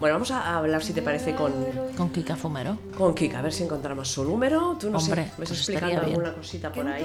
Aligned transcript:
Bueno, 0.00 0.14
vamos 0.14 0.30
a 0.30 0.56
hablar, 0.56 0.82
si 0.82 0.94
te 0.94 1.02
parece, 1.02 1.34
con, 1.34 1.52
Con 1.94 2.08
Kika 2.08 2.34
Fumero. 2.34 2.78
con 2.96 3.14
Kika, 3.14 3.40
a 3.40 3.42
ver 3.42 3.52
si 3.52 3.64
encontramos 3.64 4.08
su 4.08 4.24
número. 4.24 4.74
Tú 4.80 4.88
no 4.88 4.96
Hombre, 4.96 5.24
sé, 5.24 5.32
¿me 5.36 5.44
estás 5.44 5.58
pues 5.58 5.68
explicando 5.68 6.00
alguna 6.00 6.32
cosita 6.32 6.72
por 6.72 6.88
ahí? 6.88 7.04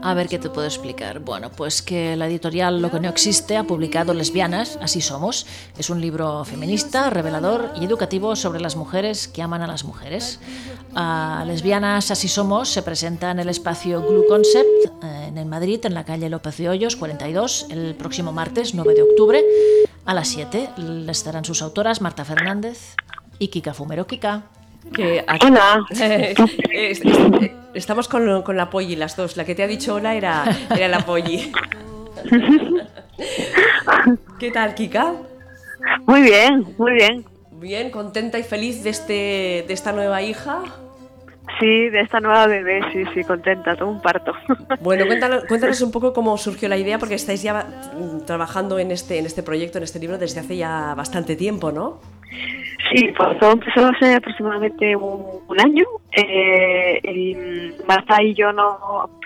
A 0.00 0.14
ver 0.14 0.28
qué 0.28 0.38
te 0.38 0.48
puedo 0.48 0.66
explicar. 0.66 1.20
Bueno, 1.20 1.50
pues 1.50 1.82
que 1.82 2.16
la 2.16 2.26
editorial 2.26 2.80
Lo 2.80 2.90
que 2.90 2.98
no 2.98 3.08
existe 3.10 3.58
ha 3.58 3.64
publicado 3.64 4.14
Lesbianas, 4.14 4.78
así 4.80 5.02
somos. 5.02 5.46
Es 5.76 5.90
un 5.90 6.00
libro 6.00 6.42
feminista, 6.46 7.10
revelador 7.10 7.70
y 7.78 7.84
educativo 7.84 8.34
sobre 8.34 8.58
las 8.58 8.74
mujeres 8.74 9.28
que 9.28 9.42
aman 9.42 9.60
a 9.60 9.66
las 9.66 9.84
mujeres. 9.84 10.40
Lesbianas, 11.46 12.10
así 12.10 12.28
somos 12.28 12.70
se 12.70 12.82
presenta 12.82 13.30
en 13.30 13.40
el 13.40 13.50
espacio 13.50 14.00
Glue 14.00 14.26
Concept 14.26 14.86
eh, 15.02 15.26
en 15.28 15.36
el 15.36 15.46
Madrid, 15.46 15.84
en 15.84 15.92
la 15.94 16.04
calle 16.04 16.30
López 16.30 16.56
de 16.56 16.70
Hoyos 16.70 16.96
42, 16.96 17.66
el 17.68 17.94
próximo 17.94 18.32
martes 18.32 18.74
9 18.74 18.94
de 18.94 19.02
octubre 19.02 19.44
a 20.04 20.14
las 20.14 20.28
7. 20.28 20.70
Estarán 21.08 21.44
sus 21.44 21.62
autoras 21.62 22.00
Marta 22.00 22.24
Fernández 22.24 22.94
y 23.38 23.48
Kika 23.48 23.74
Fumero. 23.74 24.06
Kika. 24.06 24.42
Que 24.94 25.24
aquí- 25.26 25.46
Hola. 25.46 25.84
Eh, 26.00 26.34
es- 26.72 27.00
es- 27.04 27.50
estamos 27.74 28.08
con, 28.08 28.42
con 28.42 28.56
la 28.56 28.68
Polly, 28.70 28.96
las 28.96 29.16
dos. 29.16 29.36
La 29.36 29.44
que 29.44 29.54
te 29.54 29.62
ha 29.62 29.66
dicho 29.66 29.94
hola 29.94 30.14
era, 30.14 30.44
era 30.74 30.88
la 30.88 31.04
Polly. 31.06 31.52
¿Qué 34.38 34.50
tal, 34.50 34.74
Kika? 34.74 35.12
Muy 36.06 36.22
bien, 36.22 36.74
muy 36.78 36.92
bien. 36.92 37.24
Bien, 37.52 37.90
contenta 37.90 38.38
y 38.38 38.42
feliz 38.42 38.82
de, 38.82 38.90
este, 38.90 39.64
de 39.66 39.72
esta 39.72 39.92
nueva 39.92 40.20
hija. 40.22 40.62
Sí, 41.60 41.88
de 41.90 42.00
esta 42.00 42.20
nueva 42.20 42.46
bebé, 42.46 42.80
sí, 42.92 43.04
sí, 43.14 43.22
contenta, 43.24 43.76
todo 43.76 43.88
un 43.88 44.00
parto. 44.02 44.32
Bueno, 44.80 45.06
cuéntanos, 45.06 45.44
cuéntanos 45.44 45.80
un 45.82 45.92
poco 45.92 46.12
cómo 46.12 46.36
surgió 46.36 46.68
la 46.68 46.76
idea, 46.76 46.98
porque 46.98 47.14
estáis 47.14 47.42
ya 47.42 47.64
mm, 47.94 48.24
trabajando 48.26 48.78
en 48.78 48.90
este, 48.90 49.18
en 49.18 49.26
este 49.26 49.42
proyecto, 49.42 49.78
en 49.78 49.84
este 49.84 49.98
libro, 49.98 50.18
desde 50.18 50.40
hace 50.40 50.56
ya 50.56 50.94
bastante 50.94 51.36
tiempo, 51.36 51.70
¿no? 51.70 52.00
Sí, 52.92 53.08
pues 53.16 53.38
todo 53.38 53.52
empezó 53.52 53.86
hace 53.86 54.14
aproximadamente 54.16 54.96
un, 54.96 55.24
un 55.48 55.60
año. 55.60 55.84
Eh, 56.14 57.00
y 57.04 57.36
Marta 57.86 58.22
y 58.22 58.34
yo 58.34 58.52
nos, 58.52 58.76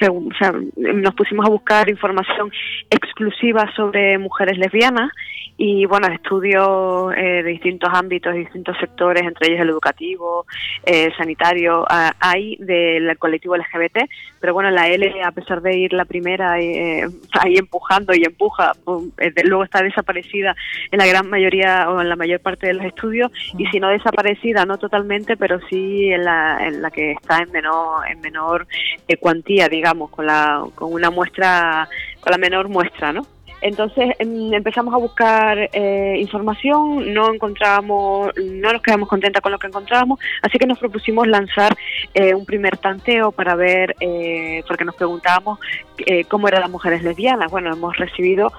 pregun- 0.01 0.33
o 0.33 0.39
sea, 0.39 0.53
nos 0.77 1.15
pusimos 1.15 1.47
a 1.47 1.49
buscar 1.51 1.89
información 1.89 2.51
exclusiva 2.91 3.65
sobre 3.75 4.19
mujeres 4.19 4.57
lesbianas 4.59 5.11
y 5.59 5.87
bueno, 5.87 6.09
estudios 6.09 7.13
eh, 7.17 7.43
de 7.43 7.51
distintos 7.51 7.91
ámbitos, 7.93 8.33
de 8.33 8.41
distintos 8.41 8.77
sectores, 8.79 9.23
entre 9.23 9.49
ellos 9.49 9.63
el 9.63 9.71
educativo, 9.71 10.47
eh, 10.85 11.11
sanitario, 11.17 11.85
hay 11.89 12.57
del 12.57 13.17
colectivo 13.19 13.57
LGBT, 13.57 14.09
pero 14.41 14.55
bueno, 14.55 14.71
la 14.71 14.89
L, 14.89 15.13
a 15.25 15.33
pesar 15.33 15.63
de 15.63 15.77
ir 15.77 15.93
la 15.93 16.05
primera 16.05 16.61
eh, 16.61 17.05
ahí 17.41 17.57
empujando 17.57 18.15
y 18.15 18.23
empuja, 18.25 18.73
eh, 19.19 19.33
luego 19.45 19.65
está 19.65 19.83
desaparecida 19.83 20.55
en 20.91 20.99
la 20.99 21.07
gran 21.07 21.29
mayoría 21.29 21.91
o 21.91 22.01
en 22.01 22.09
la 22.09 22.17
mayor 22.17 22.41
parte 22.41 22.69
de 22.69 22.75
los 22.75 22.85
estudios 22.85 23.33
y 23.59 23.67
si 23.67 23.81
no 23.81 23.89
desaparecida, 23.89 24.65
no 24.67 24.79
totalmente, 24.79 25.37
pero 25.37 25.59
sí 25.69 26.11
en 26.13 26.25
la, 26.25 26.67
en 26.67 26.83
la 26.83 26.91
que 26.91 27.13
está 27.13 27.39
en 27.39 27.51
menor, 27.51 28.07
en 28.09 28.21
menor 28.21 28.67
eh, 29.09 29.17
cuantía, 29.17 29.69
digamos, 29.69 30.11
con, 30.11 30.27
la, 30.27 30.65
con 30.75 30.93
una 30.93 31.11
muestra, 31.11 31.89
con 32.21 32.31
la 32.31 32.39
menor 32.39 32.69
muestra, 32.69 33.13
¿no? 33.13 33.27
Entonces 33.61 34.15
em, 34.19 34.53
empezamos 34.53 34.95
a 34.95 34.99
buscar 34.99 35.71
eh, 35.73 36.17
información, 36.19 37.13
no 37.15 37.33
encontrábamos, 37.33 38.33
no 38.37 38.73
nos 38.73 38.83
quedamos 38.83 39.09
contentas 39.09 39.43
con 39.43 39.53
lo 39.53 39.59
que 39.59 39.67
encontrábamos, 39.67 40.21
así 40.43 40.59
que 40.59 40.67
nos 40.67 40.79
propusimos 40.79 41.27
lanzar 41.27 41.77
eh, 42.15 42.35
un 42.35 42.45
primer 42.45 42.77
tanteo 42.77 43.33
para 43.33 43.55
ver, 43.55 43.97
eh, 44.01 44.63
porque 44.67 44.85
nos 44.85 44.95
preguntábamos 44.95 45.59
eh, 45.99 46.25
cómo 46.25 46.49
eran 46.49 46.61
las 46.61 46.71
mujeres 46.71 47.03
lesbianas. 47.03 47.51
Bueno, 47.51 47.73
hemos 47.73 47.97
recibido 47.97 48.53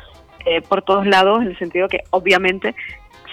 eh, 0.46 0.62
por 0.62 0.82
todos 0.82 1.06
lados, 1.06 1.42
en 1.42 1.50
el 1.50 1.58
sentido 1.58 1.90
que 1.90 2.04
obviamente 2.12 2.74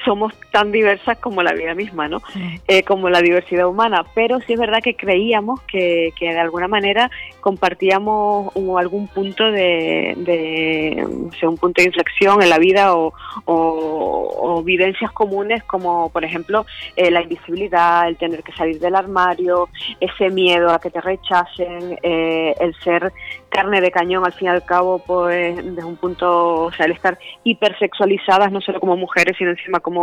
somos 0.05 0.33
tan 0.53 0.71
diversas 0.73 1.19
como 1.19 1.43
la 1.43 1.53
vida 1.53 1.75
misma, 1.75 2.09
¿no? 2.09 2.21
Eh, 2.69 2.83
como 2.83 3.09
la 3.09 3.21
diversidad 3.23 3.67
humana, 3.67 4.05
pero 4.15 4.41
sí 4.41 4.53
es 4.55 4.59
verdad 4.61 4.81
que 4.83 4.97
creíamos 4.97 5.61
que, 5.63 6.11
que 6.19 6.33
de 6.33 6.39
alguna 6.41 6.69
manera 6.69 7.11
compartíamos 7.41 8.51
un- 8.55 8.79
algún 8.79 9.07
punto 9.09 9.45
de, 9.51 10.15
de 10.17 11.07
o 11.29 11.33
sea, 11.33 11.49
un 11.49 11.57
punto 11.57 11.81
de 11.81 11.87
inflexión 11.89 12.43
en 12.43 12.51
la 12.51 12.59
vida 12.59 12.95
o, 12.97 13.13
o- 13.47 14.31
o 14.57 14.63
vivencias 14.63 15.11
comunes 15.13 15.63
como 15.65 16.11
por 16.11 16.25
ejemplo 16.25 16.67
eh, 16.97 17.11
la 17.11 17.23
invisibilidad, 17.23 18.07
el 18.09 18.17
tener 18.17 18.43
que 18.43 18.53
salir 18.53 18.79
del 18.81 18.95
armario, 18.95 19.69
ese 20.01 20.31
miedo 20.31 20.71
a 20.71 20.79
que 20.81 20.91
te 20.91 21.01
rechacen, 21.01 21.99
eh, 22.03 22.55
el 22.61 22.75
ser 22.81 23.13
carne 23.49 23.81
de 23.81 23.91
cañón 23.93 24.25
al 24.25 24.33
fin 24.33 24.47
y 24.49 24.51
al 24.51 24.65
cabo 24.65 24.99
pues 24.99 25.57
desde 25.57 25.85
un 25.85 25.97
punto, 25.97 26.65
o 26.65 26.73
sea, 26.73 26.87
el 26.87 26.93
estar 26.93 27.17
hipersexualizadas 27.45 28.51
no 28.53 28.61
solo 28.61 28.81
como 28.81 28.97
mujeres 28.97 29.37
sino 29.39 29.51
encima 29.51 29.81
como, 29.81 29.94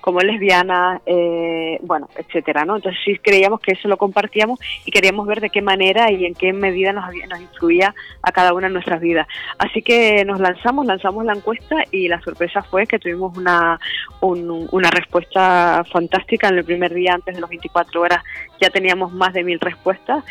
como 0.00 0.20
lesbianas, 0.20 1.00
eh, 1.06 1.78
bueno, 1.82 2.08
etcétera, 2.16 2.64
¿no? 2.64 2.76
Entonces 2.76 3.00
sí 3.04 3.18
creíamos 3.22 3.60
que 3.60 3.72
eso 3.72 3.88
lo 3.88 3.96
compartíamos 3.96 4.58
y 4.84 4.90
queríamos 4.90 5.26
ver 5.26 5.40
de 5.40 5.50
qué 5.50 5.62
manera 5.62 6.10
y 6.10 6.24
en 6.24 6.34
qué 6.34 6.52
medida 6.52 6.92
nos, 6.92 7.04
nos 7.28 7.40
influía 7.40 7.94
a 8.22 8.32
cada 8.32 8.52
una 8.54 8.68
de 8.68 8.72
nuestras 8.74 9.00
vidas. 9.00 9.26
Así 9.58 9.82
que 9.82 10.24
nos 10.24 10.40
lanzamos, 10.40 10.86
lanzamos 10.86 11.24
la 11.24 11.32
encuesta 11.34 11.76
y 11.90 12.08
la 12.08 12.20
sorpresa 12.20 12.62
fue 12.62 12.86
que 12.86 12.98
tuvimos 12.98 13.36
una, 13.36 13.78
un- 14.20 14.68
una 14.72 14.90
respuesta 14.90 15.84
fantástica 15.92 16.48
en 16.48 16.58
el 16.58 16.64
primer 16.64 16.92
día 16.94 17.14
antes 17.14 17.34
de 17.34 17.40
las 17.40 17.50
24 17.50 18.00
horas 18.00 18.22
ya 18.60 18.70
teníamos 18.70 19.12
más 19.12 19.32
de 19.34 19.44
mil 19.44 19.60
respuestas 19.60 20.24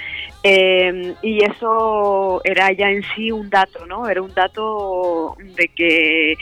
eh, 0.43 1.13
y 1.21 1.43
eso 1.43 2.41
era 2.43 2.71
ya 2.71 2.89
en 2.89 3.01
sí 3.15 3.31
un 3.31 3.49
dato, 3.49 3.85
¿no? 3.85 4.07
Era 4.07 4.21
un 4.21 4.33
dato 4.33 5.35
de 5.55 5.67
que 5.69 6.35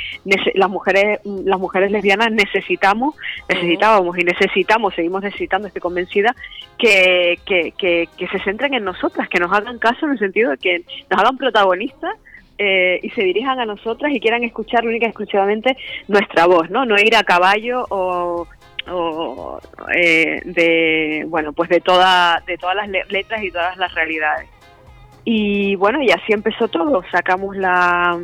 las 0.55 0.69
mujeres 0.69 1.19
las 1.23 1.59
mujeres 1.59 1.91
lesbianas 1.91 2.31
necesitamos, 2.65 3.15
necesitábamos 3.47 4.17
y 4.17 4.23
necesitamos, 4.23 4.95
seguimos 4.95 5.21
necesitando, 5.21 5.67
estoy 5.67 5.81
convencida, 5.81 6.35
que, 6.77 7.39
que, 7.45 7.71
que, 7.77 8.09
que 8.17 8.27
se 8.27 8.39
centren 8.39 8.73
en 8.73 8.83
nosotras, 8.83 9.29
que 9.29 9.39
nos 9.39 9.51
hagan 9.53 9.77
caso 9.79 10.05
en 10.05 10.13
el 10.13 10.19
sentido 10.19 10.51
de 10.51 10.57
que 10.57 10.83
nos 11.09 11.19
hagan 11.19 11.37
protagonistas 11.37 12.15
eh, 12.57 12.99
y 13.03 13.09
se 13.11 13.21
dirijan 13.23 13.59
a 13.59 13.65
nosotras 13.65 14.11
y 14.13 14.19
quieran 14.19 14.43
escuchar 14.43 14.85
única 14.85 15.05
y 15.05 15.09
exclusivamente 15.09 15.77
nuestra 16.07 16.45
voz, 16.47 16.69
¿no? 16.69 16.85
No 16.85 16.95
ir 16.97 17.15
a 17.15 17.23
caballo 17.23 17.85
o, 17.89 18.47
o, 18.89 19.59
eh, 19.93 20.41
de 20.45 21.25
bueno 21.27 21.53
pues 21.53 21.69
de 21.69 21.81
toda 21.81 22.41
de 22.47 22.57
todas 22.57 22.75
las 22.75 22.87
le- 22.89 23.05
letras 23.09 23.43
y 23.43 23.51
todas 23.51 23.77
las 23.77 23.93
realidades. 23.93 24.49
Y 25.25 25.75
bueno 25.75 26.01
y 26.01 26.11
así 26.11 26.31
empezó 26.33 26.67
todo. 26.67 27.03
Sacamos 27.11 27.57
la 27.57 28.19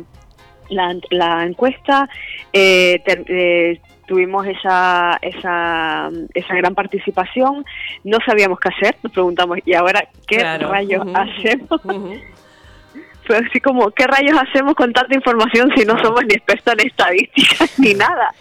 la, 0.70 0.96
la 1.10 1.44
encuesta 1.44 2.08
eh, 2.52 3.00
ter- 3.04 3.24
eh, 3.28 3.80
tuvimos 4.06 4.46
esa, 4.46 5.18
esa 5.22 6.10
esa 6.34 6.54
gran 6.56 6.74
participación 6.74 7.64
no 8.04 8.18
sabíamos 8.26 8.58
qué 8.60 8.68
hacer 8.68 8.96
nos 9.02 9.12
preguntamos 9.12 9.58
y 9.64 9.74
ahora 9.74 10.06
qué 10.26 10.36
Claro. 10.38 10.70
rayos 10.70 11.06
hacemos 11.14 11.84
Ujú. 11.84 12.14
fue 13.26 13.36
así 13.38 13.60
como 13.60 13.90
qué 13.92 14.06
rayos 14.06 14.36
hacemos 14.38 14.74
con 14.74 14.92
tanta 14.92 15.14
información 15.14 15.70
si 15.76 15.84
no 15.84 15.96
somos 16.02 16.22
ni 16.26 16.34
expertos 16.34 16.74
en 16.78 16.86
estadísticas 16.88 17.78
ni 17.78 17.94
nada 17.94 18.34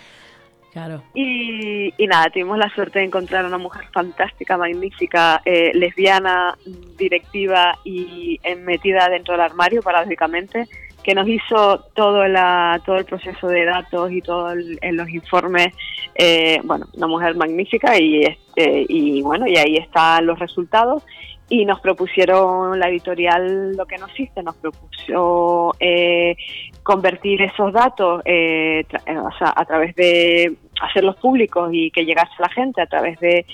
Claro. 0.74 1.04
y, 1.14 1.94
y 1.98 2.08
nada, 2.08 2.30
tuvimos 2.30 2.58
la 2.58 2.70
suerte 2.74 3.00
de 3.00 3.06
encontrar 3.06 3.44
a 3.44 3.48
una 3.50 3.58
mujer 3.58 3.84
fantástica, 3.92 4.56
magnífica, 4.58 5.42
eh, 5.44 5.72
lesbiana, 5.74 6.56
directiva 6.98 7.78
y 7.84 8.40
metida 8.60 9.10
dentro 9.10 9.34
del 9.34 9.42
armario, 9.42 9.82
paradójicamente, 9.82 10.70
que 11.04 11.16
nos 11.16 11.28
hizo 11.28 11.80
todo, 11.94 12.28
la, 12.28 12.82
todo 12.86 12.98
el 12.98 13.06
proceso 13.06 13.48
de 13.48 13.66
datos 13.66 14.12
y 14.12 14.22
todos 14.22 14.56
los 14.56 15.10
informes. 15.10 15.74
eh, 16.16 16.60
bueno, 16.64 16.86
una 16.94 17.08
mujer 17.08 17.36
magnífica 17.36 17.98
y, 18.00 18.24
este, 18.24 18.86
y 18.88 19.22
bueno, 19.22 19.48
y 19.48 19.58
ahí 19.58 19.78
están 19.78 20.26
los 20.26 20.38
resultados. 20.40 21.04
Y 21.50 21.66
nos 21.66 21.82
propusieron 21.82 22.80
la 22.80 22.88
editorial 22.88 23.76
lo 23.76 23.86
que 23.86 23.98
nos 23.98 24.18
hizo, 24.18 24.42
nos 24.42 24.56
propuso 24.56 25.76
eh, 25.82 26.38
convertir 26.82 27.42
esos 27.42 27.74
datos 27.74 28.22
eh, 28.24 28.86
tra- 28.90 29.04
eh, 29.06 29.52
a 29.54 29.66
través 29.66 29.94
de 29.96 30.56
hacerlos 30.82 31.18
públicos 31.18 31.70
y 31.74 31.92
que 31.92 32.06
llegase 32.06 32.32
a 32.40 32.44
la 32.44 32.50
gente 32.50 32.82
a 32.82 32.86
través 32.86 33.20
de, 33.20 33.46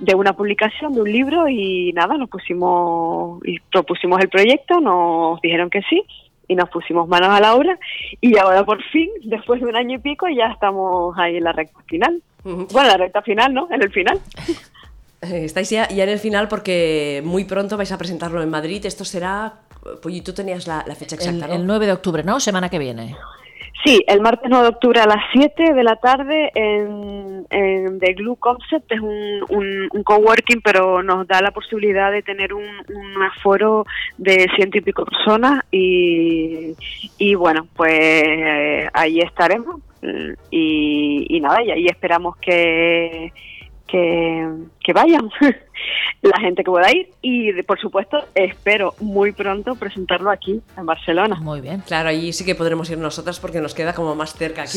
de 0.00 0.14
una 0.16 0.32
publicación, 0.32 0.92
de 0.92 1.02
un 1.02 1.12
libro 1.12 1.48
y 1.48 1.92
nada, 1.92 2.16
nos 2.16 2.28
pusimos 2.28 3.40
y 3.44 3.60
propusimos 3.70 4.20
el 4.20 4.28
proyecto, 4.28 4.80
nos 4.80 5.40
dijeron 5.40 5.70
que 5.70 5.82
sí 5.82 6.02
y 6.48 6.54
nos 6.54 6.68
pusimos 6.70 7.08
manos 7.08 7.30
a 7.30 7.40
la 7.40 7.54
obra 7.54 7.78
y 8.20 8.36
ahora 8.38 8.64
por 8.64 8.82
fin, 8.84 9.10
después 9.24 9.60
de 9.60 9.66
un 9.66 9.76
año 9.76 9.96
y 9.96 9.98
pico, 9.98 10.26
ya 10.28 10.46
estamos 10.52 11.16
ahí 11.18 11.36
en 11.36 11.44
la 11.44 11.52
recta 11.52 11.80
final. 11.86 12.22
Ujú. 12.44 12.68
Bueno, 12.72 12.88
la 12.88 12.96
recta 12.96 13.22
final, 13.22 13.52
¿no? 13.52 13.68
En 13.70 13.82
el 13.82 13.90
final. 13.92 14.20
Eh, 15.22 15.46
Estáis 15.46 15.70
ya, 15.70 15.88
ya 15.88 16.04
en 16.04 16.10
el 16.10 16.18
final 16.18 16.46
porque 16.46 17.22
muy 17.24 17.44
pronto 17.44 17.78
vais 17.78 17.90
a 17.90 17.96
presentarlo 17.96 18.42
en 18.42 18.50
Madrid. 18.50 18.84
Esto 18.84 19.02
será. 19.04 19.54
Pues 20.02 20.14
y 20.14 20.20
tú 20.20 20.34
tenías 20.34 20.66
la, 20.66 20.84
la 20.86 20.94
fecha 20.94 21.16
El, 21.16 21.22
exacta, 21.22 21.46
¿no? 21.48 21.54
el 21.54 21.66
9 21.66 21.86
de 21.86 21.92
octubre, 21.92 22.22
¿no? 22.22 22.38
Semana 22.38 22.68
que 22.68 22.78
viene. 22.78 23.16
Sí, 23.86 24.02
el 24.08 24.20
martes 24.20 24.50
9 24.50 24.64
de 24.64 24.68
octubre 24.70 25.00
a 25.00 25.06
las 25.06 25.22
7 25.32 25.72
de 25.72 25.84
la 25.84 25.94
tarde 25.94 26.50
en, 26.56 27.46
The 28.00 28.14
Glue 28.14 28.34
Concept. 28.34 28.90
Es 28.90 29.00
un, 29.00 29.44
un, 29.48 29.88
un 29.92 30.02
coworking, 30.02 30.60
pero 30.60 31.04
nos 31.04 31.24
da 31.28 31.40
la 31.40 31.52
posibilidad 31.52 32.10
de 32.10 32.22
tener 32.22 32.52
un, 32.52 32.64
un 32.64 33.22
aforo 33.22 33.86
de 34.18 34.48
ciento 34.56 34.78
y 34.78 34.80
pico 34.80 35.04
personas. 35.04 35.64
Y, 35.70 36.74
y 37.16 37.34
bueno, 37.36 37.68
pues 37.76 37.92
eh, 37.92 38.88
ahí 38.92 39.20
estaremos. 39.20 39.80
y, 40.50 41.38
nada, 41.40 41.62
y 41.62 41.70
ahí 41.70 41.86
esperamos 41.86 42.36
que, 42.38 43.32
que 43.86 44.92
vayan. 44.92 45.30
la 46.22 46.40
gente 46.40 46.64
que 46.64 46.70
pueda 46.70 46.90
ir 46.90 47.10
y 47.22 47.62
por 47.62 47.80
supuesto 47.80 48.18
espero 48.34 48.94
muy 49.00 49.32
pronto 49.32 49.74
presentarlo 49.74 50.30
aquí 50.30 50.60
en 50.76 50.86
Barcelona. 50.86 51.36
Muy 51.36 51.60
bien. 51.60 51.82
Claro, 51.86 52.08
allí 52.08 52.32
sí 52.32 52.44
que 52.44 52.54
podremos 52.54 52.90
ir 52.90 52.98
nosotras 52.98 53.38
porque 53.38 53.60
nos 53.60 53.74
queda 53.74 53.92
como 53.92 54.14
más 54.14 54.34
cerca. 54.34 54.64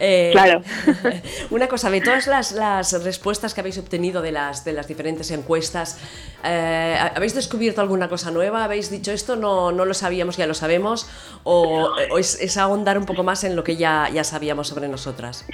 Eh, 0.00 0.30
claro. 0.32 0.62
una 1.50 1.68
cosa, 1.68 1.90
de 1.90 2.00
todas 2.00 2.26
las, 2.26 2.52
las, 2.52 3.04
respuestas 3.04 3.54
que 3.54 3.60
habéis 3.60 3.78
obtenido 3.78 4.22
de 4.22 4.32
las, 4.32 4.64
de 4.64 4.72
las 4.72 4.88
diferentes 4.88 5.30
encuestas, 5.30 6.00
eh, 6.42 6.96
¿habéis 7.14 7.34
descubierto 7.34 7.80
alguna 7.80 8.08
cosa 8.08 8.30
nueva? 8.30 8.64
¿Habéis 8.64 8.90
dicho 8.90 9.12
esto 9.12 9.36
no, 9.36 9.72
no 9.72 9.84
lo 9.84 9.94
sabíamos, 9.94 10.36
ya 10.36 10.46
lo 10.46 10.54
sabemos? 10.54 11.08
¿O, 11.44 11.90
es, 12.18 12.40
es, 12.40 12.56
ahondar 12.56 12.98
un 12.98 13.06
poco 13.06 13.22
más 13.22 13.44
en 13.44 13.56
lo 13.56 13.64
que 13.64 13.76
ya, 13.76 14.08
ya 14.12 14.24
sabíamos 14.24 14.68
sobre 14.68 14.88
nosotras? 14.88 15.46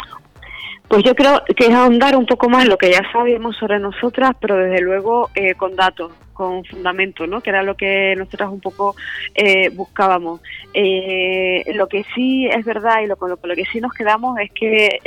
Pues 0.90 1.04
yo 1.04 1.14
creo 1.14 1.40
que 1.56 1.66
es 1.68 1.72
ahondar 1.72 2.16
un 2.16 2.26
poco 2.26 2.48
más 2.48 2.66
lo 2.66 2.76
que 2.76 2.90
ya 2.90 3.00
sabíamos 3.12 3.56
sobre 3.56 3.78
nosotras, 3.78 4.32
pero 4.40 4.56
desde 4.56 4.80
luego 4.80 5.30
eh, 5.36 5.54
con 5.54 5.76
datos 5.76 6.10
con 6.40 6.64
fundamento, 6.64 7.26
¿no? 7.26 7.42
que 7.42 7.50
era 7.50 7.62
lo 7.62 7.76
que 7.76 8.14
nosotras 8.16 8.48
un 8.48 8.60
poco 8.60 8.96
eh, 9.34 9.68
buscábamos. 9.68 10.40
Eh, 10.72 11.70
lo 11.74 11.86
que 11.86 12.02
sí 12.14 12.46
es 12.46 12.64
verdad 12.64 13.02
y 13.02 13.06
lo, 13.06 13.16
con 13.16 13.28
lo, 13.28 13.36
que 13.36 13.66
sí 13.70 13.78
nos 13.78 13.92
quedamos 13.92 14.38
es 14.38 14.50
que 14.52 15.00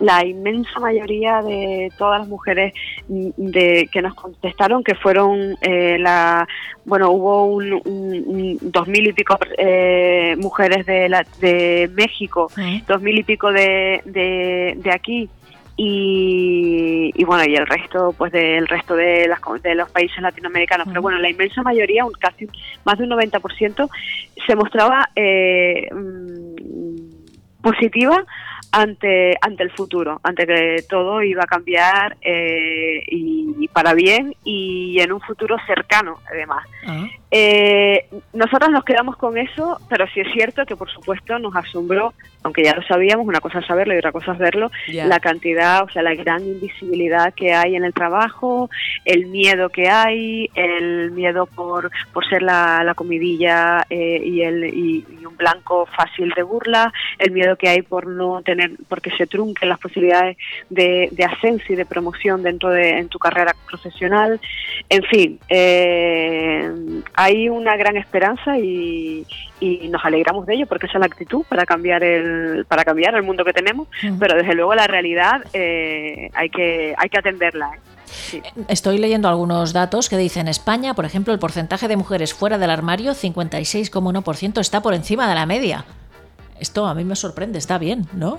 la 0.00 0.24
inmensa 0.24 0.80
mayoría 0.80 1.42
de 1.42 1.92
todas 1.98 2.20
las 2.20 2.28
mujeres 2.28 2.72
mm, 3.08 3.28
de, 3.36 3.90
que 3.92 4.00
nos 4.00 4.14
contestaron, 4.14 4.82
que 4.82 4.94
fueron 4.94 5.54
eh, 5.60 5.98
la, 5.98 6.48
bueno, 6.86 7.10
hubo 7.10 7.44
un, 7.44 8.58
dos 8.62 8.88
mil 8.88 9.06
y 9.06 9.12
pico 9.12 9.38
mujeres 10.38 10.86
de, 10.86 11.10
la, 11.10 11.26
de 11.42 11.90
México, 11.92 12.50
dos 12.86 13.02
mil 13.02 13.18
y 13.18 13.22
pico 13.22 13.52
de, 13.52 14.00
de 14.06 14.90
aquí 14.90 15.28
y, 15.80 17.24
bueno 17.24 17.44
y 17.48 17.54
el 17.54 17.66
resto 17.66 18.12
pues 18.18 18.32
del 18.32 18.66
resto 18.66 18.96
de, 18.96 19.28
las, 19.28 19.40
de 19.62 19.76
los 19.76 19.88
países 19.90 20.20
latinoamericanos 20.20 20.88
pero 20.88 21.00
bueno 21.00 21.18
la 21.18 21.30
inmensa 21.30 21.62
mayoría 21.62 22.04
un 22.04 22.12
casi 22.12 22.48
más 22.84 22.98
de 22.98 23.04
un 23.04 23.10
90% 23.10 23.88
se 24.44 24.56
mostraba 24.56 25.08
eh, 25.14 25.88
mm, 25.94 27.62
positiva 27.62 28.24
ante 28.72 29.36
ante 29.40 29.62
el 29.62 29.70
futuro, 29.70 30.20
ante 30.22 30.46
que 30.46 30.84
todo 30.88 31.22
iba 31.22 31.42
a 31.42 31.46
cambiar 31.46 32.16
eh, 32.20 33.02
y, 33.06 33.68
para 33.68 33.94
bien 33.94 34.34
y 34.44 35.00
en 35.00 35.12
un 35.12 35.20
futuro 35.20 35.56
cercano, 35.66 36.18
además. 36.30 36.66
Ah. 36.86 37.06
Eh, 37.30 38.06
nosotros 38.32 38.70
nos 38.70 38.84
quedamos 38.84 39.16
con 39.16 39.36
eso, 39.36 39.78
pero 39.88 40.06
sí 40.14 40.20
es 40.20 40.32
cierto 40.32 40.64
que 40.64 40.76
por 40.76 40.90
supuesto 40.90 41.38
nos 41.38 41.54
asombró, 41.54 42.14
aunque 42.42 42.64
ya 42.64 42.74
lo 42.74 42.82
sabíamos, 42.82 43.26
una 43.26 43.40
cosa 43.40 43.58
es 43.58 43.66
saberlo 43.66 43.94
y 43.94 43.98
otra 43.98 44.12
cosa 44.12 44.32
es 44.32 44.38
verlo, 44.38 44.70
la 44.86 45.20
cantidad, 45.20 45.82
o 45.84 45.90
sea, 45.90 46.02
la 46.02 46.14
gran 46.14 46.42
invisibilidad 46.44 47.34
que 47.34 47.52
hay 47.52 47.76
en 47.76 47.84
el 47.84 47.92
trabajo, 47.92 48.70
el 49.04 49.26
miedo 49.26 49.68
que 49.68 49.88
hay, 49.88 50.48
el 50.54 51.10
miedo 51.10 51.46
por, 51.46 51.90
por 52.12 52.26
ser 52.26 52.42
la, 52.42 52.82
la 52.84 52.94
comidilla 52.94 53.84
eh, 53.90 54.22
y, 54.24 54.42
el, 54.42 54.64
y, 54.64 55.04
un 55.26 55.36
blanco 55.36 55.86
fácil 55.94 56.32
de 56.34 56.42
burla, 56.42 56.92
el 57.18 57.32
miedo 57.32 57.56
que 57.56 57.68
hay 57.68 57.82
por 57.82 58.06
no 58.06 58.40
tener, 58.42 58.72
porque 58.88 59.10
se 59.10 59.26
trunquen 59.26 59.68
las 59.68 59.78
posibilidades 59.78 60.38
de, 60.70 61.10
de 61.12 61.24
ascenso 61.24 61.72
y 61.72 61.76
de 61.76 61.84
promoción 61.84 62.42
dentro 62.42 62.70
de 62.70 62.98
en 62.98 63.08
tu 63.08 63.18
carrera 63.18 63.54
profesional, 63.66 64.40
en 64.88 65.02
fin. 65.02 65.38
Eh, 65.50 66.72
hay 67.18 67.48
una 67.48 67.76
gran 67.76 67.96
esperanza 67.96 68.56
y, 68.58 69.26
nos 69.90 70.04
alegramos 70.04 70.46
de 70.46 70.54
ello 70.54 70.66
porque 70.66 70.86
esa 70.86 70.98
es 70.98 71.00
la 71.00 71.06
actitud 71.06 71.44
para 71.48 71.66
cambiar 71.66 72.04
el 72.04 72.64
para 72.66 72.84
cambiar 72.84 73.16
el 73.16 73.24
mundo 73.24 73.44
que 73.44 73.52
tenemos 73.52 73.88
pero 74.18 74.36
desde 74.36 74.54
luego 74.54 74.72
la 74.74 74.86
realidad 74.86 75.44
eh, 75.52 76.30
hay 76.34 76.48
que 76.48 76.94
hay 76.96 77.08
que 77.08 77.18
atenderla 77.18 77.72
¿eh? 77.74 78.42
Estoy 78.68 78.98
leyendo 78.98 79.28
algunos 79.28 79.72
datos 79.72 80.08
que 80.08 80.16
dicen 80.16 80.48
España, 80.48 80.94
por 80.94 81.04
ejemplo, 81.04 81.32
el 81.34 81.38
porcentaje 81.38 81.88
de 81.88 81.96
mujeres 81.96 82.32
fuera 82.32 82.56
del 82.56 82.70
armario, 82.70 83.12
56,1%, 83.12 84.60
está 84.60 84.80
por 84.80 84.94
encima 84.94 85.28
de 85.28 85.34
la 85.34 85.44
media. 85.44 85.84
Esto 86.58 86.86
a 86.86 86.94
mí 86.94 87.04
me 87.04 87.16
sorprende, 87.16 87.58
está 87.58 87.76
bien, 87.76 88.06
¿no? 88.14 88.38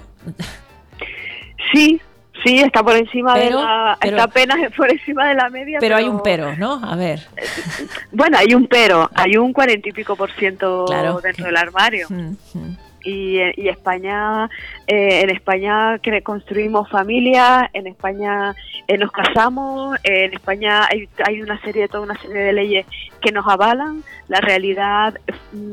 Sí, 1.71 2.01
Sí, 2.44 2.59
está 2.59 2.83
por 2.83 2.95
encima 2.95 3.38
de 3.38 3.51
la, 3.51 3.97
está 4.01 4.24
apenas 4.24 4.57
por 4.77 4.91
encima 4.91 5.30
de 5.30 5.36
la 5.36 5.50
media. 5.50 5.77
Pero, 5.80 5.95
hay 5.95 6.07
un 6.07 6.21
pero, 6.21 6.56
¿no? 6.56 6.81
A 6.83 6.95
ver. 6.95 7.19
Bueno, 8.12 8.38
hay 8.38 8.53
un 8.53 8.68
pero, 8.68 9.09
hay 9.13 9.38
un 9.38 9.53
cuarenta 9.53 9.88
y 9.88 9.91
pico 9.91 10.15
por 10.15 10.31
ciento 10.31 10.86
dentro 11.24 11.45
del 11.45 11.57
armario. 11.57 12.07
Mm, 12.09 12.36
mm. 12.53 12.77
Y, 13.04 13.40
y, 13.56 13.69
España, 13.69 14.50
eh, 14.88 15.22
en 15.22 15.30
España 15.30 16.00
construimos 16.24 16.90
familias, 16.90 17.69
en 17.74 17.88
España 17.88 18.56
eh, 18.88 18.98
nos 18.98 19.12
casamos, 19.12 19.98
en 20.04 20.34
España 20.34 20.88
hay, 20.90 21.07
hay 21.25 21.42
una 21.42 21.60
serie, 21.62 21.88
toda 21.88 22.04
una 22.04 22.19
serie 22.19 22.42
de 22.42 22.54
leyes 22.54 22.86
que 23.22 23.31
nos 23.31 23.48
avalan, 23.48 24.04
la 24.28 24.42
realidad 24.42 25.16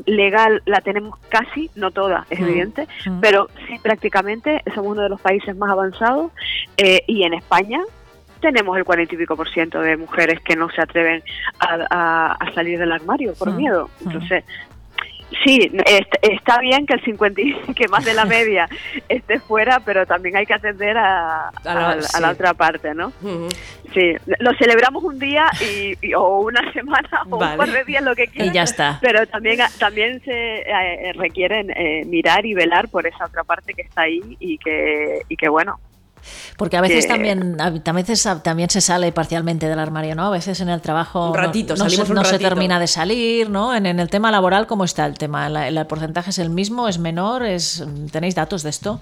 legal 0.06 0.62
la 0.66 0.80
tenemos 0.80 1.18
casi, 1.28 1.70
no 1.74 1.90
toda, 1.90 2.26
es 2.30 2.40
mm, 2.40 2.44
evidente, 2.44 2.88
mm. 3.06 3.20
pero 3.20 3.48
sí 3.66 3.78
prácticamente 3.82 4.62
somos 4.74 4.92
uno 4.92 5.02
de 5.02 5.08
los 5.08 5.20
países 5.20 5.56
más 5.56 5.70
avanzados 5.70 6.32
eh, 6.76 7.02
y 7.06 7.24
en 7.24 7.34
España 7.34 7.80
tenemos 8.40 8.76
el 8.76 8.84
cuarenta 8.84 9.14
y 9.14 9.18
pico 9.18 9.34
por 9.36 9.48
ciento 9.48 9.80
de 9.80 9.96
mujeres 9.96 10.40
que 10.40 10.56
no 10.56 10.68
se 10.70 10.80
atreven 10.80 11.22
a, 11.58 12.36
salir 12.54 12.78
del 12.78 12.92
armario 12.92 13.34
por 13.34 13.50
mm, 13.50 13.56
miedo. 13.56 13.90
Entonces, 14.04 14.44
Sí, 14.44 14.75
está 16.22 16.58
bien 16.60 16.86
que 16.86 16.94
el 16.94 17.04
50 17.04 17.42
que 17.76 17.88
más 17.88 18.04
de 18.04 18.14
la 18.14 18.24
media 18.24 18.68
esté 19.08 19.40
fuera, 19.40 19.80
pero 19.80 20.06
también 20.06 20.36
hay 20.36 20.46
que 20.46 20.54
atender 20.54 20.96
a, 20.96 21.50
la, 21.64 22.30
otra 22.30 22.54
parte, 22.54 22.94
¿no? 22.94 23.12
Sí, 23.94 24.12
lo 24.38 24.52
celebramos 24.54 25.02
un 25.04 25.18
día 25.18 25.48
y, 25.60 26.14
o 26.14 26.40
una 26.40 26.72
semana 26.74 27.22
o 27.30 27.36
un 27.36 27.56
par 27.56 27.70
de 27.70 27.84
días, 27.84 28.02
lo 28.02 28.14
que 28.14 28.28
quieras. 28.28 28.52
Y 28.52 28.54
ya 28.54 28.62
está. 28.62 28.98
Pero 29.00 29.26
también, 29.26 29.60
también 29.78 30.20
se 30.24 30.60
eh, 30.60 31.12
requieren 31.14 31.70
eh, 31.70 32.04
mirar 32.06 32.44
y 32.46 32.54
velar 32.54 32.88
por 32.88 33.06
esa 33.06 33.24
otra 33.24 33.44
parte 33.44 33.74
que 33.74 33.82
está 33.82 34.02
ahí 34.02 34.20
y 34.38 34.58
que, 34.58 35.22
y 35.28 35.36
que 35.36 35.48
bueno, 35.48 35.80
porque 36.56 36.76
a 36.76 36.80
veces 36.80 37.06
también 37.06 37.56
a 37.60 37.92
veces 37.92 38.28
también 38.42 38.70
se 38.70 38.80
sale 38.80 39.12
parcialmente 39.12 39.68
del 39.68 39.78
armario, 39.78 40.14
¿no? 40.14 40.26
A 40.26 40.30
veces 40.30 40.60
en 40.60 40.68
el 40.68 40.80
trabajo 40.80 41.34
no, 41.34 42.24
se, 42.24 42.38
termina 42.38 42.80
de 42.80 42.86
salir, 42.86 43.50
¿no? 43.50 43.74
En, 43.74 43.86
el 43.86 44.10
tema 44.10 44.30
laboral, 44.30 44.66
¿cómo 44.66 44.84
está 44.84 45.06
el 45.06 45.18
tema? 45.18 45.46
¿El, 45.46 45.86
porcentaje 45.86 46.30
es 46.30 46.38
el 46.38 46.50
mismo? 46.50 46.88
¿Es 46.88 46.98
menor? 46.98 47.44
Es, 47.44 47.84
¿Tenéis 48.10 48.34
datos 48.34 48.62
de 48.62 48.70
esto? 48.70 49.00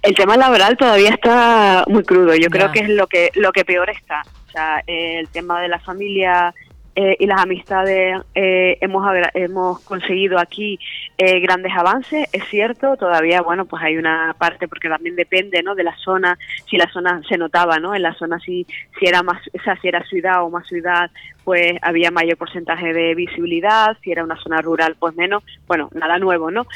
El 0.00 0.14
tema 0.14 0.36
laboral 0.36 0.76
todavía 0.76 1.10
está 1.10 1.84
muy 1.88 2.02
crudo. 2.04 2.34
Yo 2.34 2.48
creo 2.48 2.72
que 2.72 2.80
es 2.80 2.88
lo 2.88 3.06
que 3.06 3.30
lo 3.34 3.52
que 3.52 3.64
peor 3.64 3.90
está. 3.90 4.22
O 4.48 4.50
sea, 4.50 4.82
el 4.86 5.28
tema 5.28 5.60
de 5.60 5.68
la 5.68 5.78
familia 5.78 6.54
eh, 6.94 7.16
y 7.18 7.26
las 7.26 7.40
amistades 7.40 8.20
eh, 8.34 8.76
hemos 8.82 9.02
hemos 9.32 9.80
conseguido 9.80 10.38
aquí 10.38 10.78
eh, 11.16 11.40
grandes 11.40 11.72
avances 11.74 12.28
es 12.32 12.44
cierto 12.50 12.98
todavía 12.98 13.40
bueno 13.40 13.64
pues 13.64 13.82
hay 13.82 13.96
una 13.96 14.36
parte 14.38 14.68
porque 14.68 14.90
también 14.90 15.16
depende 15.16 15.62
no 15.62 15.74
de 15.74 15.84
la 15.84 15.96
zona 15.96 16.38
si 16.68 16.76
la 16.76 16.92
zona 16.92 17.22
se 17.26 17.38
notaba 17.38 17.78
no 17.78 17.94
en 17.94 18.02
la 18.02 18.12
zona 18.12 18.38
si 18.40 18.66
si 19.00 19.06
era 19.06 19.22
más 19.22 19.40
o 19.58 19.62
sea, 19.62 19.74
si 19.80 19.88
era 19.88 20.04
ciudad 20.04 20.44
o 20.44 20.50
más 20.50 20.66
ciudad 20.66 21.10
pues 21.44 21.78
había 21.80 22.10
mayor 22.10 22.36
porcentaje 22.36 22.92
de 22.92 23.14
visibilidad 23.14 23.96
si 24.04 24.12
era 24.12 24.22
una 24.22 24.36
zona 24.42 24.60
rural 24.60 24.94
pues 24.98 25.16
menos 25.16 25.42
bueno 25.66 25.88
nada 25.94 26.18
nuevo 26.18 26.50
no 26.50 26.66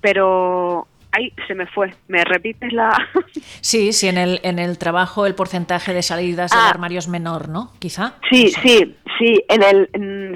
pero 0.00 0.87
Ay, 1.18 1.32
se 1.48 1.54
me 1.56 1.66
fue. 1.66 1.92
¿Me 2.06 2.24
repites 2.24 2.72
la...? 2.72 2.96
sí, 3.60 3.92
sí, 3.92 4.06
en 4.06 4.18
el, 4.18 4.38
en 4.44 4.60
el 4.60 4.78
trabajo 4.78 5.26
el 5.26 5.34
porcentaje 5.34 5.92
de 5.92 6.02
salidas 6.02 6.52
del 6.52 6.60
ah. 6.60 6.70
armario 6.70 7.00
es 7.00 7.08
menor, 7.08 7.48
¿no? 7.48 7.72
Quizá. 7.80 8.14
Sí, 8.30 8.50
sí, 8.62 8.94
sí. 9.18 9.44
En 9.48 9.64
el, 9.64 9.88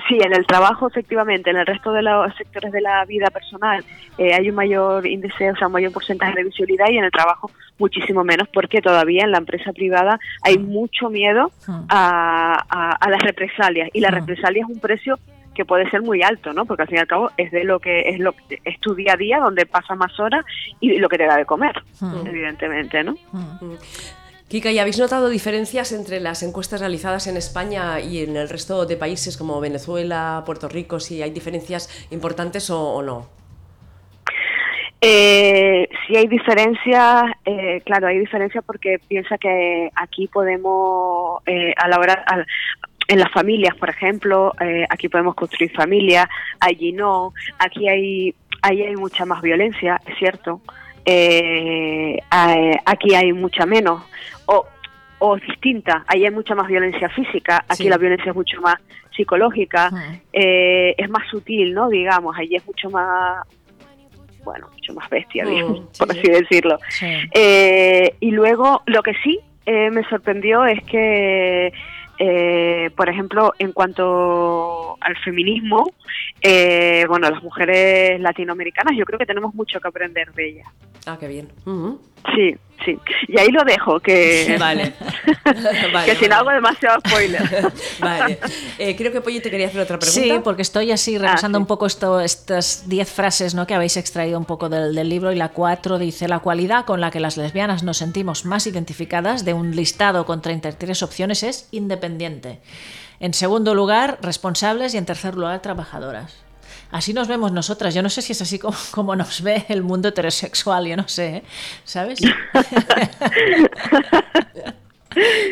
sí, 0.08 0.18
en 0.20 0.34
el 0.34 0.44
trabajo, 0.44 0.88
efectivamente. 0.88 1.50
En 1.50 1.56
el 1.56 1.66
resto 1.66 1.92
de 1.92 2.02
los 2.02 2.34
sectores 2.34 2.72
de 2.72 2.80
la 2.80 3.04
vida 3.04 3.30
personal 3.30 3.84
eh, 4.18 4.34
hay 4.34 4.50
un 4.50 4.56
mayor 4.56 5.06
índice, 5.06 5.52
o 5.52 5.56
sea, 5.56 5.68
un 5.68 5.72
mayor 5.74 5.92
porcentaje 5.92 6.34
de 6.34 6.44
visibilidad 6.44 6.86
y 6.90 6.98
en 6.98 7.04
el 7.04 7.12
trabajo 7.12 7.48
muchísimo 7.78 8.24
menos 8.24 8.48
porque 8.52 8.80
todavía 8.80 9.22
en 9.22 9.30
la 9.30 9.38
empresa 9.38 9.72
privada 9.72 10.18
hay 10.42 10.56
ah. 10.56 10.60
mucho 10.60 11.10
miedo 11.10 11.52
ah. 11.68 12.64
a, 12.68 12.96
a, 12.96 13.10
las 13.10 13.22
represalias 13.22 13.88
y 13.92 14.00
la 14.00 14.10
represalia 14.10 14.64
es 14.64 14.68
un 14.68 14.80
precio 14.80 15.16
que 15.54 15.64
puede 15.64 15.88
ser 15.90 16.02
muy 16.02 16.22
alto, 16.22 16.52
¿no? 16.52 16.64
Porque 16.64 16.82
al 16.82 16.88
fin 16.88 16.98
y 16.98 17.00
al 17.00 17.06
cabo 17.06 17.30
es 17.36 17.50
de 17.50 17.64
lo 17.64 17.78
que 17.80 18.08
es 18.08 18.18
lo 18.18 18.34
es 18.48 18.80
tu 18.80 18.94
día 18.94 19.14
a 19.14 19.16
día 19.16 19.38
donde 19.38 19.66
pasa 19.66 19.94
más 19.94 20.18
horas 20.18 20.44
y 20.80 20.98
lo 20.98 21.08
que 21.08 21.18
te 21.18 21.26
da 21.26 21.36
de 21.36 21.44
comer, 21.44 21.82
hmm. 22.00 22.26
evidentemente, 22.26 23.04
¿no? 23.04 23.16
Hmm. 23.32 23.76
Kika, 24.52 24.70
¿y 24.70 24.78
habéis 24.78 24.98
notado 24.98 25.30
diferencias 25.30 25.92
entre 25.92 26.20
las 26.20 26.42
encuestas 26.42 26.80
realizadas 26.80 27.26
en 27.26 27.38
España 27.38 28.00
y 28.00 28.22
en 28.22 28.36
el 28.36 28.50
resto 28.50 28.84
de 28.84 28.98
países 28.98 29.38
como 29.38 29.58
Venezuela, 29.62 30.42
Puerto 30.44 30.68
Rico, 30.68 31.00
si 31.00 31.22
hay 31.22 31.30
diferencias 31.30 32.06
importantes 32.10 32.68
o, 32.68 33.00
no? 33.00 33.28
Eh, 35.00 35.88
sí 36.06 36.16
hay 36.18 36.26
diferencias, 36.26 37.22
eh, 37.46 37.80
claro, 37.86 38.08
hay 38.08 38.18
diferencias 38.18 38.62
porque 38.62 39.00
piensa 39.08 39.38
que 39.38 39.88
aquí 39.96 40.26
podemos, 40.26 41.42
eh, 41.46 41.72
a 41.74 41.88
la 41.88 41.98
hora, 41.98 42.22
en 43.12 43.20
las 43.20 43.30
familias, 43.30 43.74
por 43.76 43.90
ejemplo, 43.90 44.54
eh, 44.58 44.86
aquí 44.88 45.08
podemos 45.08 45.34
construir 45.34 45.70
familias, 45.72 46.26
allí 46.60 46.92
no, 46.92 47.34
aquí 47.58 47.88
hay 47.88 48.34
ahí 48.62 48.80
hay 48.82 48.96
mucha 48.96 49.26
más 49.26 49.42
violencia, 49.42 50.00
es 50.06 50.16
cierto. 50.18 50.62
Eh, 51.04 52.18
aquí 52.86 53.14
hay 53.14 53.32
mucha 53.32 53.66
menos. 53.66 54.02
O, 54.46 54.64
o 55.18 55.36
distinta, 55.36 56.04
ahí 56.06 56.24
hay 56.24 56.30
mucha 56.30 56.54
más 56.54 56.68
violencia 56.68 57.08
física, 57.10 57.64
aquí 57.68 57.88
la 57.88 57.98
violencia 57.98 58.30
es 58.30 58.36
mucho 58.36 58.60
más 58.60 58.76
psicológica, 59.14 59.90
eh, 60.32 60.94
es 60.96 61.10
más 61.10 61.28
sutil, 61.28 61.74
¿no? 61.74 61.90
Digamos, 61.90 62.34
ahí 62.36 62.56
es 62.56 62.66
mucho 62.66 62.88
más 62.88 63.46
bueno, 64.42 64.68
mucho 64.72 64.94
más 64.94 65.08
bestia, 65.08 65.44
mm, 65.44 65.86
por 65.98 66.10
así 66.10 66.28
decirlo. 66.28 66.78
Eh, 67.32 68.16
y 68.18 68.30
luego, 68.32 68.82
lo 68.86 69.02
que 69.02 69.12
sí 69.22 69.38
me 69.66 70.02
sorprendió 70.08 70.64
es 70.64 70.82
que, 70.84 71.72
eh, 72.18 72.90
por 72.96 73.08
ejemplo, 73.08 73.52
en 73.58 73.72
cuanto 73.72 74.96
al 75.00 75.16
feminismo, 75.18 75.90
bueno, 77.08 77.30
las 77.30 77.42
mujeres 77.42 78.20
latinoamericanas, 78.20 78.96
yo 78.96 79.04
creo 79.04 79.18
que 79.18 79.26
tenemos 79.26 79.54
mucho 79.54 79.80
que 79.80 79.88
aprender 79.88 80.32
de 80.32 80.48
ellas. 80.48 80.68
Ah, 81.06 81.16
qué 81.18 81.28
bien. 81.28 81.48
Sí, 82.34 82.56
sí. 82.84 82.98
Y 83.28 83.38
ahí 83.38 83.48
lo 83.48 83.64
dejo, 83.64 84.00
que, 84.00 84.56
vale. 84.60 84.94
que 86.04 86.16
si 86.16 86.28
no 86.28 86.36
hago 86.36 86.50
demasiado 86.50 87.00
spoiler. 87.00 87.72
vale. 88.00 88.38
Eh, 88.78 88.96
creo 88.96 89.12
que 89.12 89.20
Polly 89.20 89.40
te 89.40 89.50
quería 89.50 89.66
hacer 89.66 89.80
otra 89.80 89.98
pregunta. 89.98 90.20
Sí, 90.22 90.40
porque 90.42 90.62
estoy 90.62 90.90
así 90.92 91.16
ah, 91.16 91.20
repasando 91.20 91.58
un 91.58 91.66
poco 91.66 91.86
esto, 91.86 92.20
estas 92.20 92.88
10 92.88 93.10
frases 93.10 93.54
¿no? 93.54 93.66
que 93.66 93.74
habéis 93.74 93.96
extraído 93.96 94.38
un 94.38 94.44
poco 94.44 94.68
del, 94.68 94.94
del 94.94 95.08
libro 95.08 95.32
y 95.32 95.36
la 95.36 95.50
4 95.50 95.98
dice 95.98 96.28
la 96.28 96.40
cualidad 96.40 96.84
con 96.84 97.00
la 97.00 97.10
que 97.10 97.20
las 97.20 97.36
lesbianas 97.36 97.82
nos 97.82 97.98
sentimos 97.98 98.44
más 98.44 98.66
identificadas 98.66 99.44
de 99.44 99.54
un 99.54 99.74
listado 99.74 100.26
con 100.26 100.42
33 100.42 101.02
opciones 101.02 101.42
es 101.42 101.68
independiente. 101.70 102.60
En 103.20 103.34
segundo 103.34 103.74
lugar, 103.74 104.18
responsables 104.20 104.94
y 104.94 104.98
en 104.98 105.06
tercer 105.06 105.36
lugar, 105.36 105.62
trabajadoras. 105.62 106.41
Así 106.92 107.14
nos 107.14 107.26
vemos 107.26 107.50
nosotras. 107.52 107.94
Yo 107.94 108.02
no 108.02 108.10
sé 108.10 108.22
si 108.22 108.32
es 108.32 108.42
así 108.42 108.60
como, 108.60 109.16
nos 109.16 109.42
ve 109.42 109.64
el 109.68 109.82
mundo 109.82 110.08
heterosexual, 110.08 110.86
yo 110.86 110.96
no 110.96 111.08
sé, 111.08 111.36
¿eh? 111.36 111.42
¿sabes? 111.84 112.20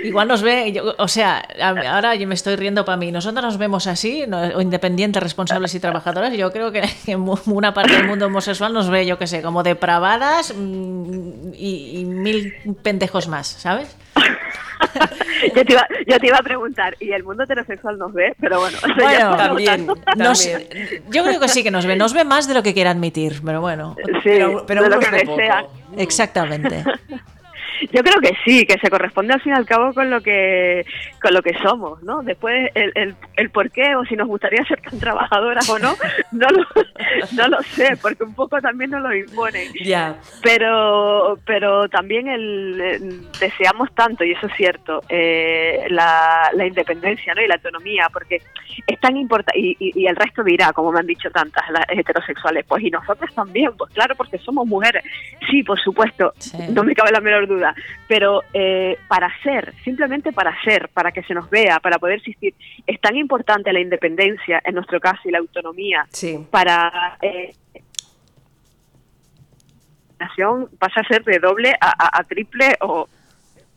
Igual 0.04 0.28
nos 0.28 0.40
ve, 0.40 0.82
o 0.96 1.08
sea, 1.08 1.44
ahora 1.60 2.14
yo 2.14 2.26
me 2.26 2.34
estoy 2.34 2.56
riendo 2.56 2.84
para 2.84 2.96
mí. 2.96 3.12
Nosotros 3.12 3.44
nos 3.44 3.58
vemos 3.58 3.86
así, 3.86 4.24
o 4.54 4.60
independientes, 4.60 5.22
responsables 5.22 5.74
y 5.74 5.80
trabajadoras. 5.80 6.32
Yo 6.34 6.50
creo 6.50 6.72
que 6.72 6.88
una 7.46 7.74
parte 7.74 7.92
del 7.94 8.06
mundo 8.06 8.26
homosexual 8.26 8.72
nos 8.72 8.88
ve, 8.88 9.04
yo 9.04 9.18
qué 9.18 9.26
sé, 9.26 9.42
como 9.42 9.62
depravadas 9.62 10.54
mm, 10.56 11.52
y 11.54 12.04
mil 12.06 12.54
pendejos 12.82 13.28
más, 13.28 13.48
¿sabes? 13.48 13.94
yo, 15.56 15.64
te 15.64 15.72
iba, 15.72 15.86
yo, 16.06 16.18
te 16.18 16.26
iba, 16.26 16.36
a 16.38 16.42
preguntar, 16.42 16.96
¿y 17.00 17.12
el 17.12 17.24
mundo 17.24 17.44
heterosexual 17.44 17.98
nos 17.98 18.12
ve? 18.12 18.34
Pero 18.40 18.60
bueno, 18.60 18.78
bueno 18.98 19.36
también, 19.36 19.86
yo 21.10 21.24
creo 21.24 21.40
que 21.40 21.48
sí 21.48 21.62
que 21.62 21.70
nos 21.70 21.86
ve, 21.86 21.96
nos 21.96 22.12
ve 22.12 22.24
más 22.24 22.48
de 22.48 22.54
lo 22.54 22.62
que 22.62 22.74
quiera 22.74 22.90
admitir, 22.90 23.40
pero 23.44 23.60
bueno. 23.60 23.96
Sí, 24.22 24.38
pero, 24.66 24.88
lo 24.88 24.98
que. 24.98 25.26
Exactamente. 25.96 26.84
Yo 27.92 28.02
creo 28.02 28.20
que 28.20 28.36
sí, 28.44 28.66
que 28.66 28.78
se 28.78 28.90
corresponde 28.90 29.34
al 29.34 29.40
fin 29.40 29.52
y 29.52 29.56
al 29.56 29.66
cabo 29.66 29.92
con 29.92 30.10
lo 30.10 30.20
que 30.20 30.84
con 31.20 31.34
lo 31.34 31.42
que 31.42 31.56
somos, 31.62 32.02
¿no? 32.02 32.22
Después 32.22 32.70
el, 32.74 32.92
el, 32.94 33.14
el 33.36 33.50
por 33.50 33.70
qué 33.70 33.94
o 33.96 34.04
si 34.04 34.16
nos 34.16 34.28
gustaría 34.28 34.64
ser 34.64 34.80
tan 34.80 34.98
trabajadoras 34.98 35.68
o 35.68 35.78
no, 35.78 35.94
no 36.32 36.48
lo, 36.48 36.64
no 37.32 37.48
lo 37.48 37.62
sé, 37.62 37.96
porque 38.00 38.24
un 38.24 38.34
poco 38.34 38.60
también 38.60 38.90
nos 38.90 39.02
lo 39.02 39.14
imponen. 39.14 39.72
Ya. 39.82 40.16
Pero 40.42 41.38
pero 41.44 41.88
también 41.88 42.28
el, 42.28 43.30
deseamos 43.38 43.92
tanto 43.94 44.24
y 44.24 44.32
eso 44.32 44.46
es 44.46 44.54
cierto 44.56 45.02
eh, 45.08 45.86
la, 45.90 46.50
la 46.54 46.66
independencia, 46.66 47.34
¿no? 47.34 47.42
Y 47.42 47.48
la 47.48 47.54
autonomía, 47.54 48.08
porque 48.12 48.42
es 48.86 49.00
tan 49.00 49.16
importante 49.16 49.58
y, 49.58 49.76
y, 49.78 50.06
el 50.06 50.16
resto 50.16 50.42
dirá, 50.42 50.72
como 50.72 50.92
me 50.92 51.00
han 51.00 51.06
dicho 51.06 51.30
tantas 51.30 51.64
las 51.70 51.84
heterosexuales, 51.88 52.64
pues 52.66 52.84
y 52.84 52.90
nosotros 52.90 53.32
también, 53.34 53.72
pues 53.76 53.92
claro, 53.92 54.14
porque 54.14 54.38
somos 54.38 54.66
mujeres. 54.66 55.04
Sí, 55.50 55.62
por 55.62 55.80
supuesto, 55.80 56.32
no 56.70 56.82
me 56.82 56.94
cabe 56.94 57.12
la 57.12 57.20
menor 57.20 57.46
duda 57.46 57.69
pero 58.08 58.42
eh, 58.52 58.98
para 59.08 59.30
ser, 59.42 59.74
simplemente 59.84 60.32
para 60.32 60.54
ser, 60.62 60.88
para 60.88 61.12
que 61.12 61.22
se 61.22 61.34
nos 61.34 61.48
vea, 61.50 61.80
para 61.80 61.98
poder 61.98 62.18
existir, 62.18 62.54
es 62.86 63.00
tan 63.00 63.16
importante 63.16 63.72
la 63.72 63.80
independencia, 63.80 64.60
en 64.64 64.74
nuestro 64.74 65.00
caso, 65.00 65.20
y 65.24 65.30
la 65.30 65.38
autonomía, 65.38 66.06
para... 66.50 67.18
Eh, 67.22 67.54
pasa 70.78 71.00
a 71.00 71.08
ser 71.08 71.24
de 71.24 71.38
doble 71.38 71.74
a 71.80 72.22
triple 72.24 72.76
o 72.80 73.08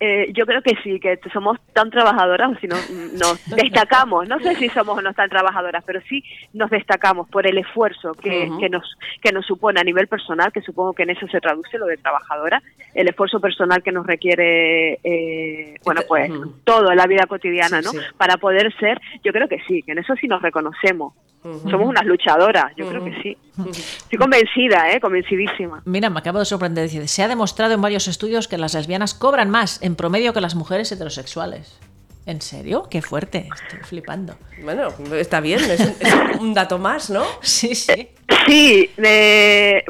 eh, 0.05 0.33
yo 0.33 0.45
creo 0.45 0.61
que 0.61 0.75
sí, 0.83 0.99
que 0.99 1.17
somos 1.31 1.57
tan 1.71 1.89
trabajadoras, 1.89 2.51
o 2.51 2.59
si 2.59 2.67
no, 2.67 2.75
nos 3.13 3.39
destacamos, 3.55 4.27
no 4.27 4.37
sé 4.39 4.53
si 4.55 4.67
somos 4.67 4.97
o 4.97 5.01
no 5.01 5.13
tan 5.13 5.29
trabajadoras, 5.29 5.81
pero 5.85 6.01
sí 6.09 6.21
nos 6.51 6.69
destacamos 6.69 7.29
por 7.29 7.47
el 7.47 7.57
esfuerzo 7.57 8.11
que, 8.11 8.51
que, 8.59 8.67
nos, 8.67 8.83
que 9.21 9.31
nos 9.31 9.45
supone 9.45 9.79
a 9.79 9.83
nivel 9.85 10.07
personal, 10.07 10.51
que 10.51 10.59
supongo 10.59 10.91
que 10.91 11.03
en 11.03 11.11
eso 11.11 11.25
se 11.27 11.39
traduce 11.39 11.77
lo 11.77 11.85
de 11.85 11.95
trabajadora, 11.95 12.61
el 12.93 13.07
esfuerzo 13.07 13.39
personal 13.39 13.81
que 13.81 13.93
nos 13.93 14.05
requiere, 14.05 14.99
eh, 15.05 15.75
bueno, 15.85 16.01
pues 16.05 16.29
todo 16.65 16.91
en 16.91 16.97
la 16.97 17.07
vida 17.07 17.25
cotidiana, 17.25 17.79
¿no? 17.79 17.91
Para 18.17 18.35
poder 18.35 18.75
ser, 18.77 18.99
yo 19.23 19.31
creo 19.31 19.47
que 19.47 19.61
sí, 19.69 19.83
que 19.83 19.93
en 19.93 19.99
eso 19.99 20.15
sí 20.19 20.27
nos 20.27 20.41
reconocemos. 20.41 21.13
Somos 21.43 21.89
unas 21.89 22.05
luchadoras, 22.05 22.73
yo 22.77 22.87
creo 22.87 23.03
que 23.03 23.21
sí. 23.21 23.37
Estoy 23.67 24.17
convencida, 24.17 24.91
¿eh? 24.91 25.01
convencidísima. 25.01 25.81
Mira, 25.83 26.09
me 26.09 26.19
acabo 26.19 26.39
de 26.39 26.45
sorprender. 26.45 26.89
Se 26.89 27.21
ha 27.21 27.27
demostrado 27.27 27.73
en 27.73 27.81
varios 27.81 28.07
estudios 28.07 28.47
que 28.47 28.57
las 28.57 28.73
lesbianas 28.73 29.13
cobran 29.13 29.49
más 29.49 29.81
en 29.83 29.92
promedio 29.95 30.33
que 30.33 30.41
las 30.41 30.55
mujeres 30.55 30.91
heterosexuales. 30.91 31.79
¿En 32.25 32.41
serio? 32.41 32.87
Qué 32.89 33.01
fuerte, 33.01 33.49
estoy 33.53 33.79
flipando. 33.79 34.35
Bueno, 34.63 34.87
está 35.13 35.41
bien, 35.41 35.59
es 35.59 35.93
un, 36.39 36.53
dato 36.53 36.79
más, 36.79 37.09
¿no? 37.09 37.23
Sí, 37.41 37.75
sí. 37.75 38.07
Sí, 38.47 38.89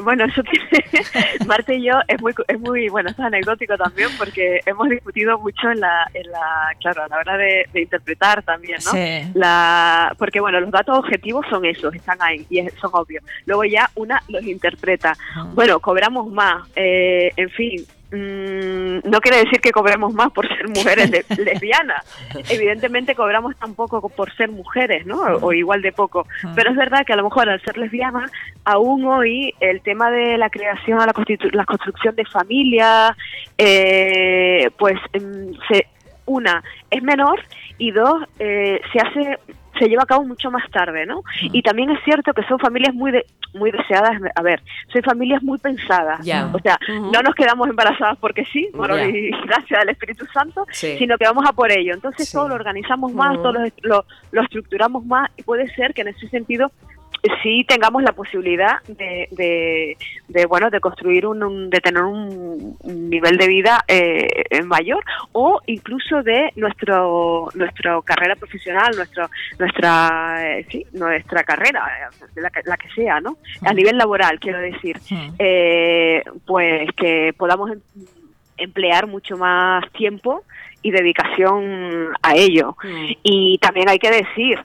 bueno, 0.02 0.24
eso 0.24 0.42
tiene, 0.42 0.84
Marte 1.46 1.76
y 1.76 1.86
yo 1.86 1.94
es 2.08 2.20
muy, 2.20 2.32
es 2.46 2.60
muy, 2.60 2.88
bueno, 2.88 3.10
es 3.10 3.18
anecdótico 3.18 3.76
también 3.76 4.08
porque 4.18 4.60
hemos 4.66 4.88
discutido 4.88 5.38
mucho 5.38 5.70
en 5.70 5.80
la, 5.80 6.08
en 6.12 6.30
la 6.30 6.74
claro, 6.80 7.04
a 7.04 7.08
la 7.08 7.18
hora 7.18 7.36
de, 7.36 7.66
interpretar 7.74 8.42
también, 8.42 8.78
¿no? 8.84 8.90
Sí. 8.90 9.30
La, 9.34 10.14
porque 10.18 10.40
bueno, 10.40 10.60
los 10.60 10.70
datos 10.70 10.98
objetivos 10.98 11.46
son 11.48 11.64
esos, 11.64 11.94
están 11.94 12.18
ahí 12.20 12.46
y 12.50 12.60
son 12.80 12.90
obvios. 12.92 13.24
Luego 13.46 13.64
ya 13.64 13.90
una 13.94 14.22
los 14.28 14.44
interpreta. 14.44 15.16
Bueno, 15.54 15.80
cobramos 15.80 16.30
más, 16.30 16.68
eh, 16.74 17.30
en 17.36 17.50
fin, 17.50 17.86
no 18.10 19.20
quiere 19.20 19.38
decir 19.38 19.60
que 19.60 19.72
cobremos 19.72 20.12
más 20.14 20.30
por 20.32 20.46
ser 20.48 20.68
mujeres 20.68 21.10
lesbianas. 21.38 22.04
Evidentemente 22.48 23.14
cobramos 23.14 23.56
tampoco 23.56 24.08
por 24.08 24.34
ser 24.36 24.50
mujeres, 24.50 25.04
¿no? 25.06 25.20
O, 25.20 25.52
igual 25.52 25.82
de 25.82 25.92
poco. 25.92 26.26
Pero 26.54 26.70
es 26.70 26.76
verdad 26.76 27.04
que 27.04 27.12
a 27.12 27.16
lo 27.16 27.24
mejor 27.24 27.48
al 27.48 27.60
ser 27.62 27.76
lesbiana, 27.76 28.26
aún 28.64 29.04
hoy 29.04 29.54
el 29.60 29.80
tema 29.80 30.10
de 30.10 30.38
la 30.38 30.50
creación, 30.50 30.98
la, 30.98 31.12
la 31.52 31.64
construcción 31.64 32.14
de 32.14 32.24
familia, 32.24 33.16
eh, 33.58 34.70
pues 34.78 34.98
mm, 35.12 35.52
se, 35.68 35.86
una 36.26 36.62
es 36.90 37.02
menor 37.02 37.40
y 37.78 37.90
dos 37.90 38.22
eh, 38.38 38.80
se 38.92 38.98
hace 39.00 39.38
se 39.78 39.88
lleva 39.88 40.02
a 40.02 40.06
cabo 40.06 40.24
mucho 40.24 40.50
más 40.50 40.68
tarde, 40.70 41.06
¿no? 41.06 41.22
Y 41.40 41.62
también 41.62 41.90
es 41.90 42.02
cierto 42.04 42.32
que 42.32 42.42
son 42.44 42.58
familias 42.58 42.94
muy 42.94 43.12
muy 43.54 43.70
deseadas, 43.70 44.20
a 44.34 44.42
ver, 44.42 44.62
son 44.92 45.02
familias 45.02 45.42
muy 45.42 45.58
pensadas, 45.58 46.20
o 46.20 46.58
sea, 46.58 46.78
no 46.88 47.22
nos 47.22 47.34
quedamos 47.34 47.68
embarazadas 47.68 48.18
porque 48.18 48.44
sí, 48.46 48.68
y 48.68 49.30
gracias 49.46 49.80
al 49.80 49.88
Espíritu 49.88 50.26
Santo, 50.26 50.66
sino 50.72 51.16
que 51.16 51.24
vamos 51.24 51.44
a 51.48 51.52
por 51.52 51.70
ello. 51.70 51.94
Entonces 51.94 52.30
todo 52.30 52.48
lo 52.48 52.54
organizamos 52.54 53.12
más, 53.12 53.36
todo 53.36 53.52
lo, 53.82 54.04
lo 54.32 54.42
estructuramos 54.42 55.04
más 55.06 55.30
y 55.36 55.42
puede 55.42 55.68
ser 55.74 55.94
que 55.94 56.02
en 56.02 56.08
ese 56.08 56.28
sentido 56.28 56.72
sí 57.42 57.64
tengamos 57.68 58.02
la 58.02 58.12
posibilidad 58.12 58.82
de, 58.82 59.96
de, 60.28 60.46
bueno 60.46 60.70
de 60.70 60.80
construir 60.80 61.26
un, 61.26 61.70
de 61.70 61.80
tener 61.80 62.02
un, 62.02 62.76
nivel 62.84 63.36
de 63.36 63.48
vida 63.48 63.84
eh, 63.88 64.62
mayor 64.64 65.02
o 65.32 65.60
incluso 65.66 66.22
de 66.22 66.52
nuestro 66.56 67.48
nuestra 67.54 68.00
carrera 68.02 68.36
profesional 68.36 68.94
nuestro 68.96 69.28
nuestra 69.58 70.58
eh, 70.58 70.66
sí 70.70 70.86
nuestra 70.92 71.44
carrera 71.44 72.10
la, 72.36 72.50
la, 72.64 72.76
que 72.76 72.88
sea 72.90 73.20
no 73.20 73.38
a 73.62 73.72
nivel 73.72 73.96
laboral 73.96 74.38
quiero 74.38 74.58
decir. 74.58 74.98
Eh, 75.38 76.22
pues 76.46 76.88
que 76.96 77.34
podamos 77.36 77.70
em, 77.70 77.80
emplear 78.56 79.06
mucho 79.06 79.36
más 79.36 79.90
tiempo 79.92 80.44
y 80.82 80.90
dedicación 80.90 82.10
a 82.22 82.34
ello. 82.36 82.76
Y 83.22 83.58
también 83.58 83.88
hay 83.88 83.98
que 83.98 84.10
decir 84.10 84.60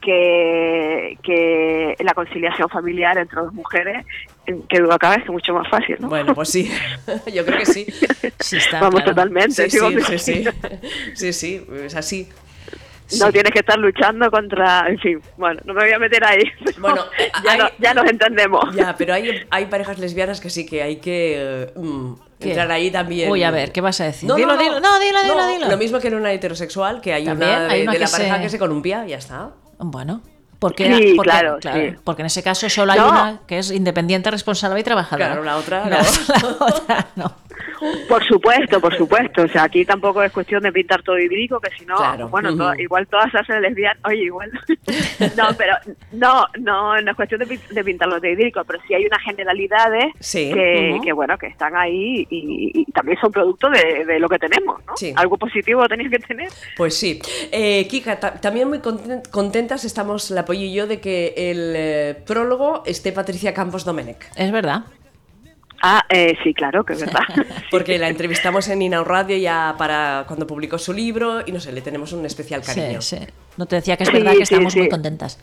que, 0.00 1.18
que 1.22 1.96
la 2.00 2.14
conciliación 2.14 2.68
familiar 2.68 3.18
entre 3.18 3.40
dos 3.40 3.52
mujeres, 3.52 4.06
que 4.68 4.80
duda 4.80 4.98
cabe, 4.98 5.22
es 5.22 5.28
mucho 5.28 5.52
más 5.54 5.68
fácil. 5.68 5.96
¿no? 6.00 6.08
Bueno, 6.08 6.34
pues 6.34 6.48
sí, 6.48 6.70
yo 7.32 7.44
creo 7.44 7.58
que 7.58 7.66
sí. 7.66 7.86
Vamos 8.80 9.04
totalmente. 9.04 9.68
Sí, 9.68 9.78
sí, 9.78 10.18
sí, 10.18 10.44
sí, 11.14 11.32
sí, 11.32 11.66
es 11.84 11.94
así. 11.94 12.28
No 13.18 13.32
tienes 13.32 13.52
que 13.52 13.58
estar 13.58 13.78
luchando 13.78 14.30
contra, 14.30 14.86
en 14.88 14.98
fin, 14.98 15.20
bueno, 15.36 15.60
no 15.64 15.74
me 15.74 15.82
voy 15.82 15.92
a 15.92 15.98
meter 15.98 16.24
ahí. 16.24 16.42
Bueno, 16.78 17.04
ya, 17.44 17.70
ya, 17.78 17.92
nos 17.92 18.08
entendemos. 18.08 18.74
Ya, 18.74 18.94
pero 18.96 19.12
hay, 19.12 19.42
hay 19.50 19.66
parejas 19.66 19.98
lesbianas 19.98 20.40
que 20.40 20.48
sí 20.48 20.64
que 20.64 20.82
hay 20.82 20.96
que 20.96 21.70
mm, 21.74 22.12
entrar 22.40 22.70
ahí 22.70 22.90
también. 22.90 23.30
Uy, 23.30 23.42
a 23.42 23.50
ver, 23.50 23.72
¿qué 23.72 23.80
vas 23.80 24.00
a 24.00 24.04
decir? 24.04 24.28
No, 24.28 24.36
dilo, 24.36 24.56
dilo, 24.56 24.80
no, 24.80 24.98
dilo, 24.98 25.22
dilo, 25.22 25.46
dilo. 25.48 25.68
Lo 25.68 25.76
mismo 25.76 25.98
que 25.98 26.08
en 26.08 26.14
una 26.14 26.32
heterosexual, 26.32 27.00
que 27.00 27.12
hay 27.12 27.28
una 27.28 27.68
de, 27.68 27.84
la 27.84 28.08
pareja 28.08 28.40
que 28.40 28.48
se 28.48 28.58
columpia, 28.58 29.04
ya 29.06 29.18
está. 29.18 29.50
Bueno. 29.80 30.20
Porque, 30.58 30.84
Sí, 30.84 30.92
era- 30.92 31.16
porque- 31.16 31.30
claro, 31.30 31.58
sí. 31.62 31.96
porque 32.04 32.20
en 32.22 32.26
ese 32.26 32.42
caso 32.42 32.68
solo 32.68 32.92
hay 32.92 32.98
No. 32.98 33.08
una 33.08 33.40
que 33.46 33.58
es 33.58 33.70
independiente, 33.70 34.30
responsable 34.30 34.78
y 34.78 34.82
trabajadora. 34.82 35.28
Claro, 35.28 35.42
la 35.42 35.56
otra 35.56 35.86
la 35.88 36.00
otra 36.60 37.06
no. 37.16 37.32
Por 38.08 38.24
supuesto, 38.24 38.80
por 38.80 38.96
supuesto. 38.96 39.42
O 39.42 39.48
sea, 39.48 39.64
aquí 39.64 39.84
tampoco 39.84 40.22
es 40.22 40.32
cuestión 40.32 40.62
de 40.62 40.72
pintar 40.72 41.02
todo 41.02 41.18
idílico, 41.18 41.60
que 41.60 41.70
si 41.76 41.84
no, 41.86 41.96
Claro. 41.96 42.28
bueno, 42.28 42.50
igual 42.78 43.06
todas 43.06 43.30
se 43.30 43.38
hacen 43.38 43.62
lesbianas. 43.62 43.98
Oye, 44.04 44.24
igual. 44.24 44.50
no, 45.36 45.44
pero 45.56 45.74
no, 46.12 46.46
no, 46.58 47.00
no 47.00 47.10
es 47.10 47.16
cuestión 47.16 47.40
de, 47.40 47.58
de 47.70 47.84
pintarlo 47.84 48.20
de 48.20 48.32
idílico, 48.32 48.62
pero 48.64 48.78
sí 48.86 48.94
hay 48.94 49.06
unas 49.06 49.22
generalidades 49.22 50.04
Sí, 50.20 50.50
que, 50.52 51.12
bueno, 51.12 51.36
que 51.38 51.46
están 51.48 51.74
ahí 51.76 52.26
y, 52.30 52.70
y 52.80 52.84
también 52.92 53.18
son 53.20 53.32
producto 53.32 53.68
de, 53.70 54.04
de 54.04 54.18
lo 54.18 54.28
que 54.28 54.38
tenemos, 54.38 54.80
¿no? 54.86 54.96
Sí. 54.96 55.12
Algo 55.16 55.36
positivo 55.38 55.86
tenéis 55.88 56.10
que 56.10 56.18
tener. 56.18 56.48
Pues 56.76 56.96
sí. 56.96 57.20
Eh, 57.52 57.86
Kika, 57.88 58.18
ta- 58.20 58.34
también 58.34 58.68
muy 58.68 58.78
conten- 58.78 59.28
contentas 59.30 59.84
estamos, 59.84 60.30
la 60.30 60.44
Polly 60.44 60.64
y 60.66 60.74
yo, 60.74 60.86
de 60.86 61.00
que 61.00 61.34
el 61.36 61.72
eh, 61.76 62.14
prólogo 62.26 62.82
esté 62.86 63.12
Patricia 63.12 63.54
Campos 63.54 63.84
Domenech. 63.84 64.30
Es 64.36 64.52
verdad. 64.52 64.82
Ah, 65.82 66.04
eh, 66.08 66.36
sí, 66.44 66.52
claro, 66.52 66.84
que 66.84 66.92
es 66.92 67.00
verdad. 67.00 67.20
Porque 67.70 67.98
la 67.98 68.08
entrevistamos 68.08 68.68
en 68.68 68.82
Inau 68.82 69.04
Radio 69.04 69.36
ya 69.38 69.74
para 69.78 70.24
cuando 70.26 70.46
publicó 70.46 70.76
su 70.78 70.92
libro 70.92 71.40
y 71.46 71.52
no 71.52 71.60
sé, 71.60 71.72
le 71.72 71.80
tenemos 71.80 72.12
un 72.12 72.24
especial 72.26 72.62
cariño. 72.62 73.00
Sí, 73.00 73.16
sí. 73.18 73.26
No 73.56 73.66
te 73.66 73.76
decía 73.76 73.96
que 73.96 74.02
es 74.04 74.08
Sí, 74.10 74.16
verdad 74.16 74.32
que 74.32 74.36
sí, 74.46 74.54
estamos 74.54 74.72
sí. 74.72 74.78
muy 74.80 74.88
contentas. 74.88 75.38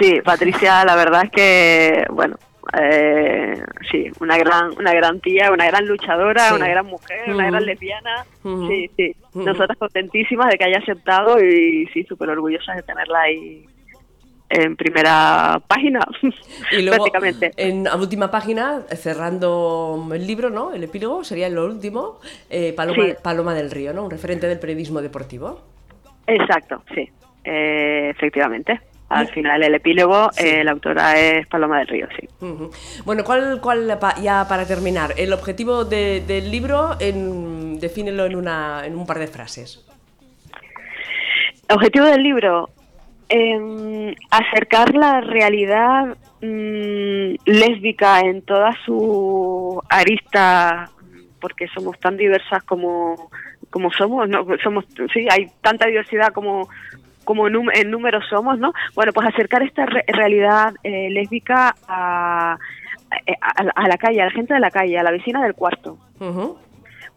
Sí, 0.00 0.20
Patricia, 0.24 0.84
la 0.84 0.94
verdad 0.94 1.22
es 1.24 1.30
que, 1.30 2.04
bueno, 2.10 2.36
eh, 2.80 3.54
sí, 3.90 4.06
una 4.20 4.36
gran, 4.38 4.76
una 4.78 4.92
gran 4.92 5.20
tía, 5.20 5.50
una 5.50 5.66
gran 5.66 5.86
luchadora, 5.86 6.48
Sí. 6.50 6.54
una 6.54 6.68
gran 6.68 6.86
mujer, 6.86 7.32
una 7.34 7.46
gran 7.46 7.64
lesbiana. 7.64 8.24
Ujú. 8.44 8.68
Sí, 8.68 8.90
sí. 8.96 9.16
Ujú. 9.34 9.44
Nosotras 9.46 9.76
contentísimas 9.78 10.50
de 10.50 10.58
que 10.58 10.64
haya 10.64 10.78
aceptado 10.78 11.42
y 11.42 11.86
sí, 11.94 12.04
súper 12.04 12.28
orgullosas 12.30 12.76
de 12.76 12.82
tenerla 12.82 13.20
ahí 13.22 13.64
en 14.50 14.76
primera 14.76 15.62
página, 15.66 16.00
Y 16.72 16.82
luego, 16.82 17.04
prácticamente. 17.04 17.52
en 17.56 17.84
la 17.84 17.94
última 17.96 18.30
página, 18.30 18.82
cerrando 18.96 20.08
el 20.12 20.26
libro, 20.26 20.50
¿no? 20.50 20.72
El 20.72 20.82
epílogo 20.84 21.22
sería 21.24 21.48
lo 21.48 21.64
último, 21.64 22.18
eh, 22.50 22.72
Paloma, 22.72 23.04
Sí. 23.04 23.14
Paloma 23.22 23.54
del 23.54 23.70
Río, 23.70 23.92
¿no? 23.94 24.04
Un 24.04 24.10
referente 24.10 24.46
del 24.48 24.58
periodismo 24.58 25.00
deportivo. 25.00 25.62
Exacto, 26.26 26.82
sí, 26.94 27.08
eh, 27.44 28.10
efectivamente. 28.10 28.80
Al 29.08 29.26
final 29.28 29.60
el 29.64 29.74
epílogo, 29.74 30.30
Sí. 30.32 30.46
eh, 30.46 30.62
la 30.64 30.70
autora 30.70 31.18
es 31.18 31.44
Paloma 31.48 31.78
del 31.80 31.88
Río, 31.88 32.06
sí. 32.18 32.28
Bueno, 33.04 33.24
¿cuál, 33.24 33.60
cuál 33.60 33.98
pa- 34.00 34.14
ya 34.20 34.46
para 34.48 34.66
terminar, 34.66 35.14
el 35.16 35.32
objetivo 35.32 35.84
de- 35.84 36.20
del 36.26 36.48
libro, 36.50 36.96
en, 37.00 37.80
defínelo 37.80 38.24
en, 38.26 38.36
una, 38.36 38.82
en 38.86 38.96
un 38.96 39.06
par 39.06 39.18
de 39.18 39.26
frases. 39.26 39.84
Objetivo 41.72 42.06
del 42.06 42.22
libro, 42.22 42.68
em, 43.30 44.14
acercar 44.30 44.94
la 44.94 45.20
realidad 45.22 46.16
mm, 46.42 47.34
lésbica 47.46 48.20
en 48.20 48.42
toda 48.42 48.72
su 48.84 49.80
arista, 49.88 50.90
porque 51.40 51.66
somos 51.68 51.98
tan 52.00 52.16
diversas 52.16 52.62
como, 52.64 53.30
como 53.70 53.90
somos, 53.92 54.28
¿no? 54.28 54.44
somos, 54.62 54.84
sí, 55.14 55.26
hay 55.30 55.46
tanta 55.62 55.86
diversidad 55.86 56.32
como 56.32 56.68
como 57.24 57.46
en 57.46 57.90
números 57.90 58.24
somos, 58.28 58.58
¿no? 58.58 58.72
Bueno, 58.96 59.12
pues 59.12 59.28
acercar 59.28 59.62
esta 59.62 59.86
re- 59.86 60.04
realidad 60.08 60.74
eh, 60.82 61.10
lésbica 61.10 61.76
a, 61.86 62.54
a, 62.54 63.62
a 63.74 63.88
la 63.88 63.96
calle, 63.98 64.20
a 64.22 64.24
la 64.24 64.30
gente 64.32 64.54
de 64.54 64.58
la 64.58 64.70
calle, 64.70 64.98
a 64.98 65.04
la 65.04 65.12
vecina 65.12 65.40
del 65.42 65.54
cuarto 65.54 65.96
Ujú. 66.18 66.58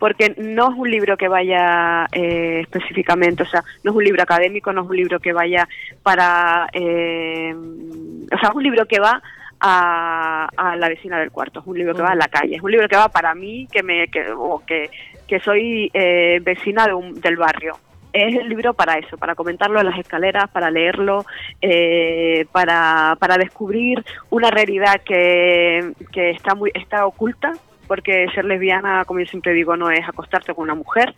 Porque 0.04 0.34
no 0.36 0.70
es 0.70 0.78
un 0.78 0.92
libro 0.92 1.16
que 1.16 1.30
vaya 1.30 2.08
eh, 2.12 2.60
específicamente, 2.64 3.44
o 3.44 3.46
sea, 3.46 3.64
no 3.86 3.92
es 3.92 3.96
un 3.96 4.04
libro 4.04 4.22
académico, 4.22 4.74
no 4.74 4.82
es 4.84 4.90
un 4.90 4.98
libro 4.98 5.18
que 5.22 5.32
vaya 5.32 5.66
para, 6.04 6.68
eh, 6.74 7.56
o 7.56 8.38
sea, 8.38 8.50
es 8.50 8.56
un 8.56 8.64
libro 8.64 8.86
que 8.86 9.00
va 9.00 9.22
a, 9.62 10.50
a 10.58 10.76
la 10.76 10.90
vecina 10.90 11.20
del 11.20 11.32
cuarto, 11.32 11.62
es 11.62 11.68
un 11.68 11.78
libro 11.78 11.96
que 11.96 12.02
va 12.02 12.10
a 12.10 12.16
la 12.16 12.28
calle, 12.28 12.58
es 12.58 12.62
un 12.62 12.72
libro 12.72 12.90
que 12.90 12.98
va 12.98 13.08
para 13.08 13.34
mí, 13.34 13.66
que 13.72 13.82
me, 13.82 14.10
que, 14.10 14.30
o 14.36 14.62
que, 14.68 14.90
que 15.26 15.40
soy 15.40 15.90
eh, 15.94 16.42
vecina 16.44 16.86
de 16.86 16.94
un- 16.96 17.22
del 17.22 17.38
barrio. 17.38 17.78
Es 18.12 18.36
el 18.36 18.50
libro 18.50 18.74
para 18.74 18.98
eso, 18.98 19.18
para 19.18 19.36
comentarlo 19.36 19.80
en 19.80 19.86
las 19.86 19.98
escaleras, 19.98 20.50
para 20.50 20.70
leerlo, 20.70 21.26
eh, 21.62 22.46
para, 22.52 23.16
para 23.20 23.38
descubrir 23.38 24.04
una 24.32 24.52
realidad 24.52 25.00
que, 25.06 25.94
que 26.12 26.32
está 26.32 26.56
muy 26.56 26.72
está 26.74 27.06
oculta, 27.08 27.54
porque 27.88 28.28
ser 28.34 28.46
lesbiana, 28.46 29.06
como 29.06 29.20
yo 29.20 29.26
siempre 29.26 29.54
digo, 29.54 29.76
no 29.78 29.92
es 29.92 30.08
acostarte 30.08 30.54
con 30.54 30.64
una 30.64 30.76
mujer, 30.76 31.14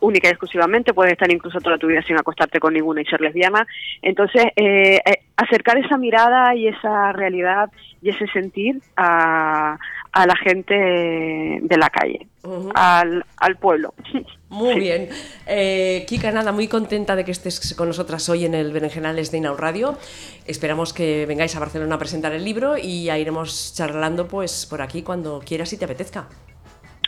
única 0.00 0.28
y 0.28 0.30
exclusivamente, 0.30 0.94
puedes 0.94 1.12
estar 1.12 1.30
incluso 1.30 1.60
toda 1.60 1.78
tu 1.78 1.86
vida 1.86 2.02
sin 2.02 2.16
acostarte 2.18 2.60
con 2.60 2.74
ninguna 2.74 3.02
y 3.02 3.04
ser 3.06 3.20
lesbiana. 3.20 3.66
Entonces, 4.00 4.46
eh, 4.56 5.00
eh, 5.04 5.22
acercar 5.36 5.78
esa 5.78 5.96
mirada 5.96 6.54
y 6.54 6.68
esa 6.68 7.12
realidad 7.12 7.70
y 8.00 8.10
ese 8.10 8.26
sentir 8.28 8.80
a, 8.96 9.78
a 10.12 10.26
la 10.26 10.36
gente 10.36 10.74
de 10.74 11.76
la 11.78 11.88
calle, 11.90 12.26
al, 12.74 13.24
al 13.36 13.56
pueblo. 13.56 13.94
Muy 14.50 14.74
Sí. 14.74 14.80
bien. 14.80 15.08
Eh, 15.46 16.04
Kika, 16.06 16.30
nada, 16.32 16.52
muy 16.52 16.68
contenta 16.68 17.16
de 17.16 17.24
que 17.24 17.30
estés 17.30 17.74
con 17.74 17.88
nosotras 17.88 18.28
hoy 18.28 18.44
en 18.44 18.54
el 18.54 18.72
Berenjenales 18.72 19.30
de 19.30 19.38
Inau 19.38 19.56
Radio. 19.56 19.96
Esperamos 20.46 20.92
que 20.92 21.24
vengáis 21.26 21.56
a 21.56 21.60
Barcelona 21.60 21.94
a 21.94 21.98
presentar 21.98 22.32
el 22.32 22.44
libro 22.44 22.76
y 22.76 23.04
ya 23.04 23.18
iremos 23.18 23.72
charlando 23.74 24.28
pues 24.28 24.66
por 24.66 24.82
aquí 24.82 25.02
cuando 25.02 25.40
quieras 25.46 25.72
y 25.72 25.78
te 25.78 25.84
apetezca. 25.86 26.28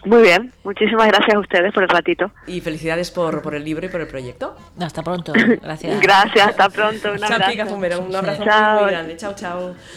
Muy 0.04 0.22
bien, 0.22 0.52
muchísimas 0.64 1.08
gracias 1.08 1.34
a 1.34 1.38
ustedes 1.38 1.72
por 1.72 1.82
el 1.82 1.88
ratito. 1.88 2.30
Y 2.46 2.60
felicidades 2.60 3.10
por, 3.10 3.40
por 3.42 3.54
el 3.54 3.64
libro 3.64 3.86
y 3.86 3.88
por 3.88 4.00
el 4.00 4.06
proyecto. 4.06 4.56
Hasta 4.80 5.02
pronto. 5.02 5.32
Gracias. 5.62 6.00
Gracias, 6.00 6.48
hasta 6.48 6.68
pronto. 6.68 7.12
Un 7.12 7.18
Chao, 7.18 7.32
abrazo. 7.32 7.50
Kika 7.50 7.66
Fumero. 7.66 8.00
Un 8.00 8.14
abrazo 8.14 8.44
Chao. 8.44 8.82
muy 8.82 8.90
grande. 8.90 9.16
Chao, 9.16 9.34
chao. 9.34 9.74